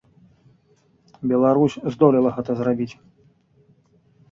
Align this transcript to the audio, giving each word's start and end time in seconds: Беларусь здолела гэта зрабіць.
Беларусь 1.33 1.77
здолела 1.97 2.29
гэта 2.39 2.51
зрабіць. 2.65 2.91